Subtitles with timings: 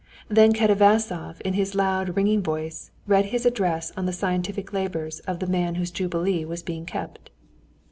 [0.29, 5.37] Then Katavasov in his loud, ringing voice read his address on the scientific labors of
[5.37, 7.29] the man whose jubilee was being kept.